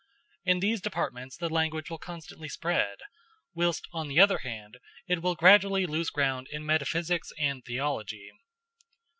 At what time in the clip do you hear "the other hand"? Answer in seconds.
4.07-4.79